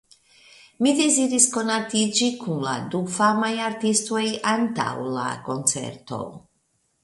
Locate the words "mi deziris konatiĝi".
0.85-2.31